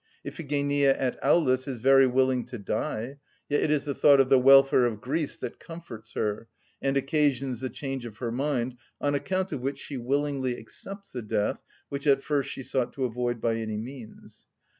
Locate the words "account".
9.13-9.51